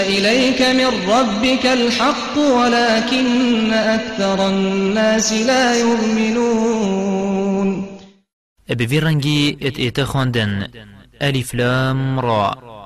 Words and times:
إليك 0.00 0.62
من 0.62 0.86
ربك 1.10 1.66
الحق 1.66 2.38
ولكن 2.38 3.72
أكثر 3.72 4.48
الناس 4.48 5.32
لا 5.32 5.80
يؤمنون. 5.80 7.68
بفي 8.68 8.98
رنجي 8.98 9.58
إت 9.62 10.00
خواندن 10.00 10.68
ألف 11.22 11.54
لام 11.54 12.20
را. 12.20 12.76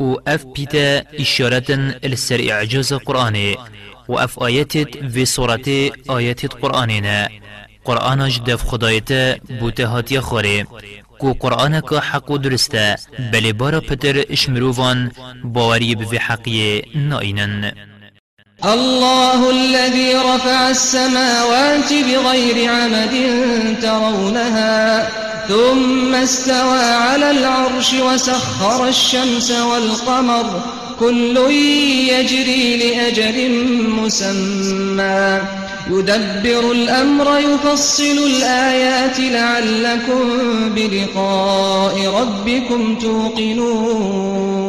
و 0.00 0.16
أف 0.28 0.46
بيتا 0.46 1.04
إشارة 1.20 1.70
السر 2.04 2.50
إعجاز 2.50 2.94
قرآن 2.94 3.54
و 4.08 4.18
أف 4.18 4.42
آيات 4.42 4.72
في 5.12 5.24
صورة 5.24 5.90
آيات 6.10 6.46
قرآننا 6.46 7.28
قرآنش 7.84 8.38
دف 8.38 8.64
خدايتا 8.64 9.38
بوتهاتي 9.50 10.20
خوري 10.20 10.64
کو 11.20 11.32
قرآن 11.32 11.74
حق 12.10 12.30
و 12.30 12.38
درسته. 12.38 12.96
بلی 13.32 13.52
بارا 13.52 13.80
پتر 13.80 14.16
اشمروفان 14.30 15.10
باوری 15.44 15.94
بفي 15.94 16.18
حقیه 16.18 16.82
نائنن 16.94 17.72
الله 18.64 19.50
الذي 19.50 20.14
رفع 20.14 20.68
السماوات 20.68 21.92
بغير 21.92 22.70
عمد 22.70 23.14
ترونها 23.82 25.08
ثم 25.48 26.14
استوى 26.14 26.84
على 26.84 27.30
العرش 27.30 27.94
وسخر 27.94 28.88
الشمس 28.88 29.50
والقمر. 29.50 30.62
كل 31.00 31.36
يجري 32.08 32.76
لأجل 32.76 33.50
مسمى. 33.88 35.40
يدبر 35.90 36.72
الأمر 36.72 37.38
يفصل 37.38 38.18
الآيات 38.30 39.20
لعلكم 39.20 40.24
بلقاء 40.74 41.94
ربكم 42.06 42.98
توقنون. 42.98 44.60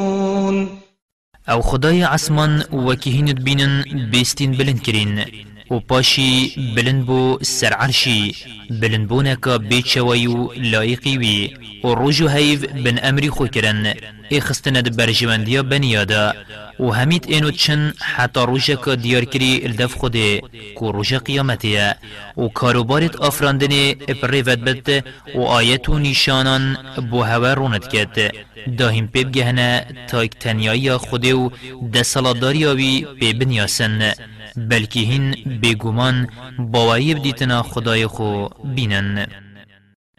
أو 1.49 1.61
خدای 1.61 2.03
عصمان 2.03 2.63
وكهين 2.71 3.33
بینن 3.33 3.83
بيستين 4.11 4.51
بلند 4.51 4.81
کرین 4.81 5.25
و 5.71 5.79
پاشی 5.79 6.53
بلند 6.75 7.05
بو 7.05 7.37
سر 7.41 7.73
عرشی 7.73 8.35
بلند 8.69 9.07
بونکا 9.07 9.57
بیچویو 9.57 10.53
لایقی 10.57 11.17
وی 11.17 11.53
و 11.83 11.87
روجو 11.87 12.27
هیف 12.27 12.65
بن 12.65 12.99
امری 13.03 13.29
خو 13.29 13.47
کرن 13.47 13.93
إخستند 14.31 14.95
برجواندیا 14.97 15.63
بنیادا 15.63 16.33
و 16.81 16.89
همید 16.89 17.25
اینو 17.27 17.51
چن 17.51 17.93
حتی 17.99 18.39
روژه 18.39 18.75
که 18.85 18.95
دیار 18.95 19.25
کری 19.25 19.61
الدف 19.63 19.93
خوده 19.93 20.41
کو 20.75 20.91
روژه 20.91 21.19
قیامتیه 21.19 21.95
و 22.37 22.47
کاروبارت 22.47 23.15
آفراندن 23.15 23.73
اپریفت 24.07 24.49
بد 24.49 25.03
و 25.35 25.41
آیت 25.41 25.89
و 25.89 25.99
نیشانان 25.99 26.77
بو 27.11 27.21
هوا 27.23 27.53
روند 27.53 27.87
کد 27.87 28.31
داهم 28.77 29.07
پیب 29.07 29.31
گهنه 29.31 29.85
تایک 30.07 30.31
تنیایی 30.39 30.97
خوده 30.97 31.33
و 31.35 31.49
دسالاداری 31.93 32.65
آوی 32.65 33.07
پی 33.19 33.33
بنیاسن. 33.33 34.11
بلکه 34.55 34.99
هین 34.99 35.35
بگومان 35.63 36.27
باوری 36.59 37.13
بدیتنا 37.13 37.63
خدای 37.63 38.07
خو 38.07 38.47
بینن. 38.75 39.27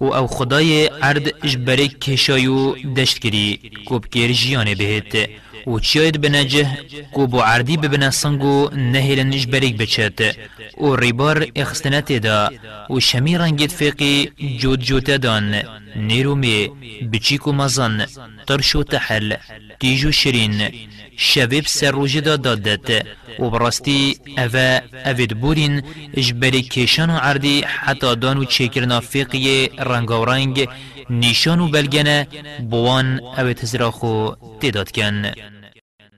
و 0.00 0.04
او 0.04 0.26
خدای 0.26 0.86
عرد 0.86 1.44
اجبره 1.44 1.88
کشایو 1.88 2.72
دشت 2.72 3.18
کری 3.18 3.60
کوب 3.86 4.06
کیر 4.06 4.32
جیانه 4.32 4.74
بهت. 4.74 5.28
و 5.66 5.78
چیاید 5.80 6.20
بنجه 6.20 6.66
کو 7.14 7.26
بو 7.26 7.40
عردی 7.40 7.76
ببنه 7.76 8.10
سنگو 8.10 8.70
نهیل 8.72 9.20
اجبريك 9.34 9.76
بچت. 9.76 10.36
و 10.78 10.96
ریبار 10.96 11.46
اخستنت 11.56 12.12
دا 12.12 12.50
و 12.90 13.00
شمی 13.00 13.38
رنگت 13.38 13.72
فقی 13.72 14.30
جود 14.60 14.80
جوتا 14.80 15.16
دان. 15.16 15.62
نیرومی 15.96 16.68
بچیکو 17.12 17.52
مزن 17.52 18.06
ترشو 18.46 18.82
تحل 18.82 19.36
تيجو 19.80 20.10
شرين 20.10 20.72
شباب 21.16 21.66
سروجدا 21.66 22.36
دادت. 22.36 23.06
و 23.38 23.50
براستی 23.50 24.16
اوه 24.38 24.80
اوید 25.04 25.40
بورین 25.40 25.82
اجبری 26.14 26.62
کشان 26.62 27.10
و 27.10 27.16
عردی 27.16 27.60
حتی 27.60 28.16
دانو 28.16 28.44
چکرنا 28.44 29.00
فقی 29.00 29.68
رنگ 29.78 30.10
و 30.10 30.24
رنگ 30.24 30.68
نیشان 31.10 31.60
و 31.60 31.68
بلگنه 31.68 32.26
بوان 32.70 33.20
اوید 33.38 33.56
تزراخو 33.56 34.30
تداد 34.60 34.90
کن. 34.90 35.32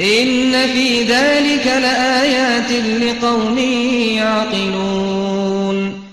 إن 0.00 0.52
في 0.52 1.02
ذلك 1.02 1.66
لآيات 1.66 2.70
لقوم 3.02 3.58
يعقلون. 4.18 6.04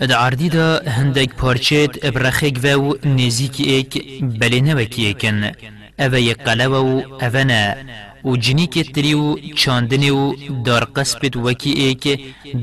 ادعاردی 0.00 0.48
دا 0.48 0.82
هندک 0.86 1.34
پارچت 1.34 2.04
ابرخیک 2.04 2.58
و 2.64 2.94
نزیک 3.04 3.60
ایک 3.60 4.22
بلی 4.22 4.60
نوکی 4.60 5.04
ایکن 5.04 5.52
اوه 5.98 6.20
یک 6.20 6.38
قلو 6.38 6.74
و 6.74 7.02
اوه 7.22 7.44
نه 7.44 7.76
و 8.24 8.36
جنیک 8.36 8.92
تریو 8.92 9.36
چاندنی 9.56 10.10
و 10.10 10.34
دار 10.64 10.84
قسبت 10.84 11.36
وکی 11.36 11.70
ایک 11.70 12.04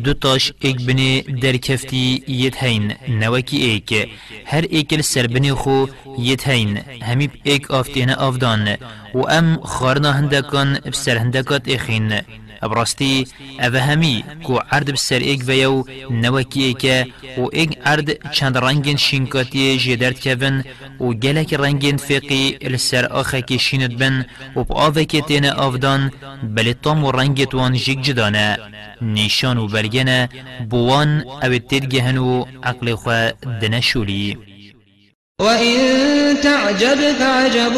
دو 0.04 0.14
تاش 0.14 0.54
ایک 0.60 0.86
بنی 0.86 1.22
در 1.22 1.58
کفتی 1.58 2.24
یت 2.28 2.64
هین 2.64 2.94
نوکی 3.08 3.58
ایک. 3.58 4.10
هر 4.46 4.66
ایکل 4.70 5.02
سربنی 5.02 5.54
خو 5.54 5.86
یت 6.20 6.48
هین 6.48 6.78
همیب 6.78 7.32
ایک 7.44 7.72
آفتین 7.72 8.10
آفدان. 8.10 8.78
و 9.14 9.20
ام 9.30 9.60
خارنا 9.64 10.12
هندکان 10.12 10.80
بسر 10.92 11.18
هندکات 11.18 11.68
ایخین. 11.68 12.22
ابراستی 12.62 13.28
اوه 13.60 13.80
همی 13.80 14.24
کو 14.44 14.60
عرد 14.72 14.92
بسر 14.92 15.20
ایک 15.20 15.42
ویو 15.46 15.84
نوکی 16.12 16.64
ایک 16.64 17.08
و 17.38 17.48
ایک 17.52 17.78
عرد 17.86 18.32
چند 18.32 18.58
رنگین 18.58 18.98
شینکاتی 18.98 19.78
جدرد 19.78 20.18
کون 20.24 20.64
و 21.00 21.14
گلک 21.14 21.54
رنگین 21.54 21.98
فقی 21.98 22.58
السر 22.62 23.06
آخه 23.06 23.42
که 23.42 23.58
شیند 23.58 23.98
بن 23.98 24.26
و 24.56 24.64
پا 24.64 24.76
آوه 24.76 25.04
تین 25.04 25.46
آفدان 25.46 26.12
بلی 26.44 26.74
طام 26.74 27.04
و 27.04 27.12
رنگت 27.12 27.54
وان 27.54 27.74
جیگ 27.74 28.02
جدانه 28.02 28.58
نیشان 29.02 29.58
و 29.58 29.68
برگنه 29.68 30.30
بوان 30.70 31.22
أو 31.44 31.58
تدگهن 31.58 32.18
و 32.18 32.46
عقل 32.64 32.96
خواه 32.96 33.32
دنشولی 33.62 34.38
وإن 35.42 35.78
تعجب 36.44 37.00
فعجب 37.20 37.78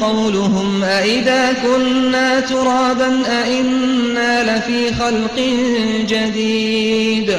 قولهم 0.00 0.84
أئذا 0.84 1.52
كنا 1.52 2.40
ترابا 2.40 3.22
أئنا 3.42 4.56
لفي 4.56 4.94
خلق 4.94 5.36
جديد 6.08 7.36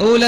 أولئك 0.00 0.26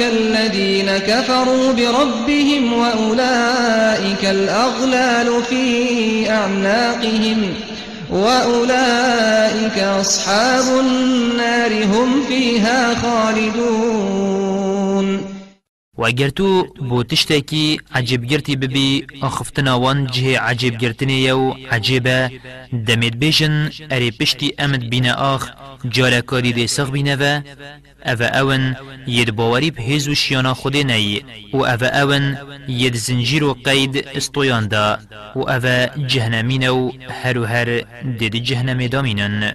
الذين 0.00 0.98
كفروا 0.98 1.72
بربهم 1.72 2.72
وأولئك 2.72 4.24
الأغلال 4.24 5.42
في 5.50 6.30
أعناقهم 6.30 7.54
وأولئك 8.10 9.78
أصحاب 9.78 10.64
النار 10.80 11.84
هم 11.84 12.22
فيها 12.28 12.94
خالدون 12.94 14.62
و 15.98 16.04
اگر 16.04 16.28
تو 16.28 16.66
تشتاکی 17.02 17.80
عجب 17.94 18.24
گرتی 18.24 18.56
ببی 18.56 19.06
اخفتنا 19.22 19.80
وان 19.80 20.06
جه 20.06 20.38
عجب 20.38 20.78
گرتنی 20.78 21.12
یو 21.12 21.52
عجبه 21.70 22.30
دمید 22.86 23.18
بیجن 23.18 23.70
اری 23.90 24.10
پشتی 24.10 24.54
امد 24.58 24.90
بین 24.90 25.06
آخ 25.06 25.50
جالکاری 25.90 26.52
دی 26.52 26.66
سخ 26.66 26.90
بینه 26.90 27.16
و 27.16 27.40
أو 28.06 28.50
اون 28.50 28.76
ید 29.06 29.30
باوری 29.30 29.70
به 29.70 29.82
هزو 29.82 30.14
شیانا 30.14 30.54
خود 30.54 30.76
نی 30.76 31.24
و 31.52 31.56
أو 31.56 32.10
اون 32.10 32.36
ید 32.68 32.94
زنجیر 32.94 33.44
و 33.44 33.54
قید 33.64 34.08
استویان 34.14 34.66
دا 34.66 34.98
و 35.36 35.40
أو 35.40 35.88
جهنمین 36.06 36.68
و 36.68 36.90
و 37.36 37.80
دید 38.18 38.34
جهنم 38.34 38.86
دامینن. 38.86 39.54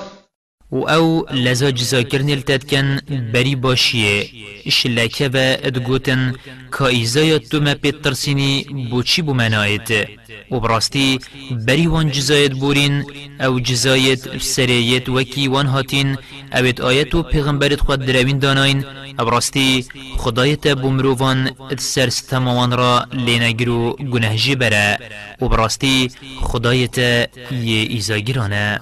و 0.71 0.77
أو 0.89 1.25
لزا 1.31 1.69
جزا 1.71 2.01
کرنی 2.03 2.33
التدکن 2.33 2.99
بری 3.33 3.55
باشیه 3.55 4.29
اشلاکه 4.65 5.27
و 5.27 5.37
ادگوتن 5.63 6.33
تو 7.51 7.59
ما 7.61 7.73
پیت 7.73 8.01
ترسینی 8.01 8.65
بوچی 8.91 9.21
بو 9.21 9.33
منایت 9.33 9.89
و 10.51 10.59
براستی 10.59 11.19
بری 11.67 11.87
وان 11.87 12.11
جزایت 12.11 12.51
بورین 12.51 13.05
أو 13.41 13.59
جزایت 13.59 14.37
سریت 14.37 15.09
وکی 15.09 15.47
وان 15.47 15.65
هاتین 15.65 16.17
اوید 16.53 16.81
آیت 16.81 17.15
و 17.15 17.23
پیغمبرت 17.23 17.79
خود 17.79 18.05
دروین 18.05 18.39
داناین 18.39 18.85
أو 19.19 19.25
براستی 19.25 19.85
خدایت 20.17 20.67
بومرووان 20.67 21.51
سرس 21.77 22.21
تمامان 22.21 22.71
را 22.71 23.05
لینگرو 23.13 23.93
گنهجی 23.93 24.55
بره 24.55 24.99
و 25.41 25.47
براستی 25.47 26.11
خدایت 26.41 26.97
یه 26.97 27.79
ایزاگیرانه 27.89 28.81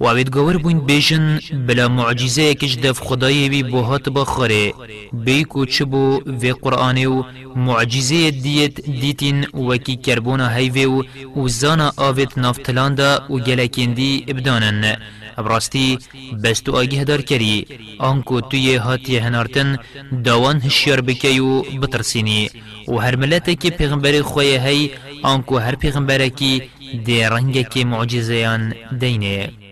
و 0.00 0.04
اوید 0.04 0.30
گور 0.30 0.56
بوین 0.56 0.78
بیجن 0.78 1.40
بلا 1.66 1.88
معجزة 1.88 2.54
کش 2.54 2.74
دف 2.76 3.00
خدای 3.00 3.48
بی 3.48 3.62
بوهات 3.62 4.08
بخاره 4.08 4.72
بی 5.12 5.44
کو 5.44 5.64
چبو 5.64 6.20
و 6.42 6.52
قرآن 6.62 7.06
و 7.06 7.22
معجزة 7.56 8.30
دیت 8.30 8.80
دیتین 8.80 9.38
وکی 9.68 9.96
کربونا 9.96 10.48
هیوه 10.48 10.82
و 10.82 11.02
و 11.40 11.48
زانا 11.48 11.92
آوید 11.96 12.32
نافتلاندا 12.36 13.10
و 13.30 13.38
گلکندی 13.38 14.24
ابدانن. 14.28 14.96
براستی 15.36 15.98
بس 16.44 16.60
تو 16.60 16.76
آگه 16.76 17.04
دار 17.04 17.22
کری. 17.22 17.66
آنکو 17.98 18.40
توی 18.40 18.74
هاتی 18.74 19.16
هنارتن 19.16 19.78
داوان 20.24 20.60
هشیار 20.60 21.00
بکی 21.00 21.38
و 21.38 21.62
بترسینی. 21.62 22.50
و 22.88 22.96
هر 22.96 23.16
ملت 23.16 23.60
که 23.60 23.70
پیغمبر 23.70 24.22
خوی 24.22 24.56
هی 24.56 24.90
آنکو 25.22 25.58
هر 25.58 25.74
پیغمبر 25.74 26.28
کی 26.28 26.62
دی 27.04 27.22
رنگ 27.22 27.68
که 27.68 27.84
معجزیان 27.84 28.74
دینه. 29.00 29.65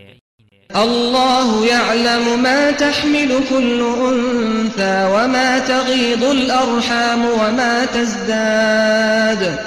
الله 0.76 1.66
يعلم 1.66 2.42
ما 2.42 2.70
تحمل 2.70 3.40
كل 3.50 3.80
أنثى 3.80 5.08
وما 5.14 5.58
تغيض 5.58 6.24
الأرحام 6.24 7.24
وما 7.24 7.84
تزداد 7.84 9.58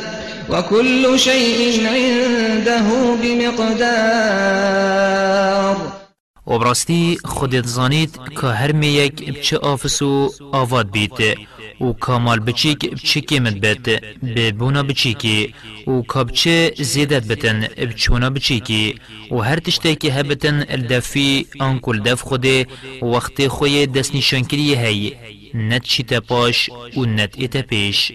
وكل 0.50 1.20
شيء 1.20 1.88
عنده 1.88 3.16
بمقدار. 3.22 4.58
و 6.48 6.58
براستی 6.60 7.18
خودت 7.26 7.66
زانید 7.66 8.20
که 8.42 8.48
هر 8.48 8.72
میک 8.72 9.32
بچه 9.32 9.58
آفسو 9.58 10.32
آواد 10.52 10.92
بیت 10.92 11.38
و 11.82 11.94
کامال 11.94 12.40
بچیک 12.40 12.92
بچی 12.92 13.22
کمت 13.22 13.54
بد 13.54 13.86
ببونا 14.36 14.84
بچیکی 14.84 15.54
و 15.88 16.02
کابچه 16.02 16.74
زیدت 16.78 17.24
بتن 17.28 17.68
بچونا 17.78 18.30
بچیکی 18.30 18.96
و 19.32 19.36
هر 19.38 19.60
تشتاکی 19.60 20.10
هبتن 20.10 20.66
الدفی 20.70 21.48
آنکل 21.60 22.00
دف 22.00 22.22
خوده 22.22 22.68
وقت 23.02 23.48
خوی 23.48 23.88
دست 23.88 24.16
نشانکری 24.16 24.76
هی 24.76 25.16
نت 25.54 25.84
چیتا 25.84 26.20
پاش 26.20 26.70
و 26.98 27.06
نت 27.06 27.34
ایتا 27.38 27.62
پیش. 27.62 28.12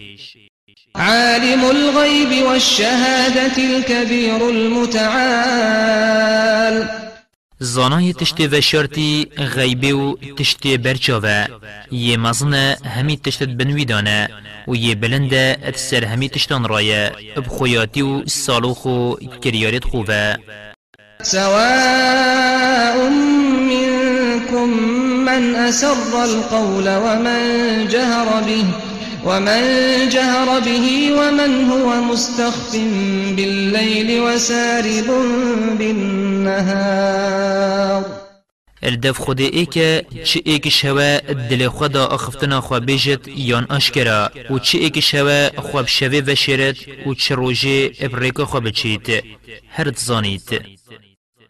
عالم 0.95 1.63
الغيب 1.65 2.45
والشهادة 2.45 3.57
الكبير 3.57 4.49
المتعال. 4.49 5.83
زانای 7.59 8.13
تشتی 8.13 8.47
و 8.47 8.61
شرطی 8.61 9.27
غیبی 9.55 9.91
و 9.91 10.15
تشتی 10.37 10.77
برچاوه. 10.77 11.47
یه 11.91 12.17
مزنه 12.17 12.77
همی 12.95 13.17
تشتت 13.17 13.49
بنویدانه 13.49 14.29
و 14.67 14.75
یه 14.75 14.95
بلنده 14.95 15.57
ات 15.67 15.77
سر 15.77 16.05
همی 16.05 16.29
تشتان 16.29 16.67
رایه. 16.67 17.11
بخویاتی 17.37 18.01
و 18.01 18.25
سالوخ 18.25 18.85
و 18.85 19.15
کریارت 19.43 19.83
خوبه. 19.83 20.37
سواء 21.21 23.09
منكم 23.69 24.69
من 25.25 25.55
أسر 25.55 26.15
القول 26.15 26.87
ومن 26.87 27.87
جهر 27.87 28.41
به. 28.45 28.92
ومن 29.25 30.09
جهر 30.09 30.59
به 30.59 31.11
ومن 31.11 31.63
هو 31.63 32.01
مستخف 32.01 32.75
بالليل 33.35 34.19
وسارب 34.19 35.07
بالنهار. 35.79 37.23
الدف 38.83 39.17
خود 39.17 39.39
ایک 39.39 39.73
چه 40.23 40.41
ایک 40.45 40.69
شوه 40.69 41.17
دل 41.49 41.69
خدا 41.69 42.07
اخفتنا 42.07 42.61
خوا 42.61 42.79
بیجت 42.79 43.27
یان 43.27 43.65
آشکرا. 43.69 44.31
و 44.49 44.59
چه 44.59 44.77
ایک 44.77 44.99
شوه 44.99 45.49
خواب 45.57 45.87
شوه 45.87 46.21
و 46.27 46.35
شرت 46.35 46.75
و 47.07 47.13
چه 47.13 47.35
روژه 47.35 47.91
ابریک 47.99 48.41
خوا 48.41 48.59
بچیت 48.59 49.23
هر 49.69 49.91
زانیت. 49.95 50.49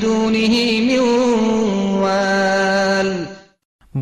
دونه 0.00 0.80
من 0.80 0.98
وال 2.00 3.26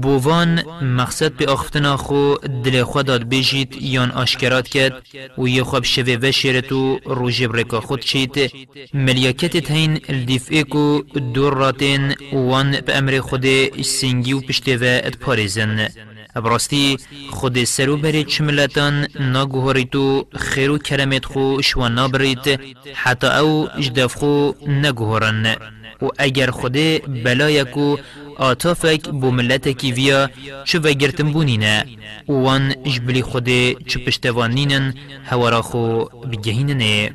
بوان 0.03 0.63
مقصد 0.83 1.33
به 1.33 1.53
اختنا 1.53 1.97
خو 1.97 2.35
دل 2.65 2.83
خودات 2.83 3.23
بجید 3.23 3.83
یان 3.83 4.11
آشکرات 4.11 4.69
کرد 4.69 5.03
و 5.39 5.49
یه 5.49 5.63
خواب 5.63 5.85
شوه 5.85 6.17
و 6.23 6.33
شیرت 6.33 6.73
و 6.73 6.99
روژه 7.05 7.49
برکا 7.49 7.81
خود 7.81 8.01
چید. 8.01 8.53
ملیاکت 8.95 9.71
هین 9.71 10.01
الدیف 10.09 10.47
ایکو 10.51 11.03
دور 11.35 11.55
راتین 11.55 12.15
وان 12.33 12.81
به 12.81 12.97
امر 12.97 13.21
خود 13.21 13.47
سنگی 13.83 14.33
و 14.33 14.41
پشته 14.41 14.77
و 14.77 14.81
ادپارزن 14.83 15.89
براستی 16.41 16.97
خود 17.31 17.65
سرو 17.65 17.97
بری 17.97 18.25
چملتان 18.25 19.09
نگوهریتو 19.21 20.27
خیر 20.37 20.71
و 20.71 20.79
کرمت 20.79 21.25
خو 21.25 21.63
شوان 21.63 21.95
نابریت 21.95 22.61
حتی 22.95 23.27
او 23.27 23.69
اجداف 23.79 24.15
خو 24.15 24.53
نگوهرن. 24.67 25.57
و 26.03 26.07
اگر 26.19 26.51
خود 26.51 26.77
بلایکو 27.25 27.97
آتافک 28.37 29.09
بو 29.09 29.31
ملتکی 29.31 29.93
ویا 29.93 30.31
چو 30.65 30.79
وگرتن 30.79 31.33
بونینه. 31.33 31.85
وان 32.29 32.75
جبلی 32.85 33.23
خود 33.23 33.49
چو 33.89 34.01
پشتوانینن 34.01 34.95
هورا 35.31 35.63
خو 35.63 36.05
بگهیننه. 36.05 37.11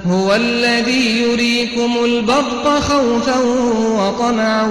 هو 0.00 0.34
الذي 0.34 1.20
يريكم 1.20 2.04
البرق 2.04 2.78
خوفا 2.78 3.38
وطمعا 3.98 4.62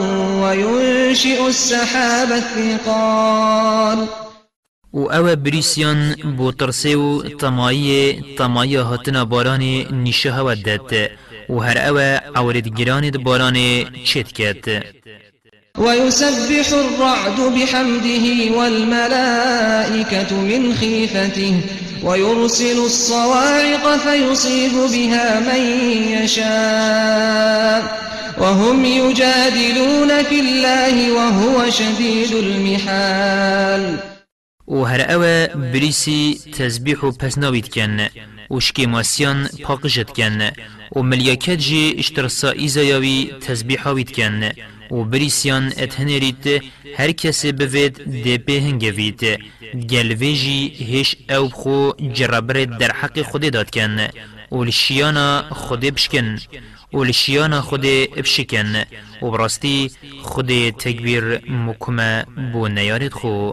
وينشئ 0.42 1.48
السحاب 1.48 2.32
الثقال. 2.32 4.08
و 4.96 5.06
أو 5.06 5.36
بریسیان 5.36 6.16
بو 6.38 6.52
ترسه 6.52 6.96
و 6.96 7.22
تمایی 7.22 8.24
تمایی 8.38 8.76
هاتنا 8.76 9.26
باران 9.26 9.62
نیشه 9.92 10.32
هودت 10.32 11.12
و 11.50 11.60
هر 11.60 11.78
اوه 11.78 12.20
عورد 12.36 12.68
گران 12.68 13.10
دباران 13.10 13.86
چت 14.06 14.32
کت 14.34 14.84
ويسبح 15.78 16.68
الرعد 16.74 17.40
بحمده 17.56 18.26
والملائكة 18.58 20.36
من 20.36 20.74
خيفته 20.74 21.54
ويرسل 22.06 22.78
الصواعق 22.86 23.98
فيصيب 23.98 24.72
بها 24.72 25.40
من 25.40 25.62
يشاء 26.24 27.82
وهم 28.38 28.86
يجادلون 28.86 30.24
في 30.24 30.40
الله 30.40 31.12
وهو 31.12 31.70
شديد 31.70 32.32
المحال. 32.32 33.98
و 34.68 34.84
هر 34.84 35.02
اوه 35.14 35.48
بريسي 35.56 36.40
تسبيح 36.54 37.04
و 37.04 37.12
پس 37.12 37.38
ناوید 37.38 37.74
کن 37.74 38.08
و 38.50 38.60
شکی 38.60 38.86
ماسیان 38.86 39.50
پاقشت 39.64 40.10
کن 40.10 40.52
و 40.96 41.02
ملیاکت 41.02 41.58
جی 41.58 41.96
اشترسا 41.98 42.50
ایزایاوی 42.50 43.32
تسبیح 43.42 43.82
هاوید 43.82 44.12
کن 44.12 44.52
و 44.92 45.04
بریسیان 45.04 45.74
اتهنریت 45.78 46.64
هر 46.98 47.12
کسی 47.12 47.52
بوید 47.52 48.22
دی 48.24 48.38
به 48.38 48.54
هنگوید 48.62 49.22
گلویجی 49.90 50.60
هش 50.92 51.16
أو 51.30 51.50
خو 51.50 51.92
جربر 52.14 52.66
در 52.66 52.92
حق 52.92 53.22
خود 53.22 53.52
داد 53.54 53.70
کن 53.70 54.08
و 54.52 54.64
لشیانا 54.64 55.44
خود 55.52 55.80
بشکن 55.80 56.40
و 56.94 57.04
لشیانا 57.04 57.62
خود 57.62 57.82
بشکن 58.18 58.84
و 59.22 59.32
براستی 59.32 59.92
خود 60.22 60.70
تکبیر 60.70 61.24
مکمه 61.50 62.26
بو 62.54 62.68
نیارد 62.68 63.14
خو 63.14 63.52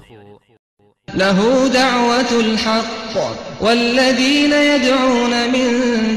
له 1.15 1.69
دعوة 1.69 2.41
الحق 2.41 3.17
والذين 3.61 4.53
يدعون 4.53 5.51
من 5.53 5.69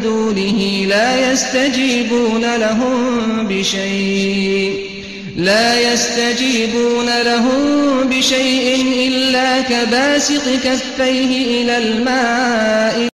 دونه 0.04 0.86
لا 0.88 1.32
يستجيبون 1.32 2.56
لهم 2.56 3.48
بشيء 3.48 4.95
لا 5.36 5.94
يستجيبون 5.94 7.22
لهم 7.22 8.04
بشيء 8.10 8.82
إلا 9.08 9.62
كباسط 9.62 10.50
كفيه 10.64 11.64
إلى 11.64 11.78
الماء. 11.78 13.15